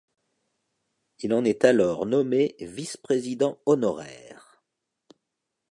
Il 1.19 1.31
en 1.31 1.45
est 1.45 1.63
alors 1.63 2.07
nommé 2.07 2.55
vice-président 2.59 3.59
honoraire. 3.67 4.59